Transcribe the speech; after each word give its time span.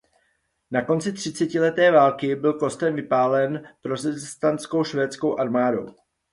Na 0.71 0.81
konci 0.85 1.13
třicetileté 1.13 1.91
války 1.91 2.35
byl 2.35 2.53
kostel 2.53 2.93
vypálen 2.93 3.67
protestantskou 3.81 4.83
švédskou 4.83 5.39
armádou. 5.39 5.95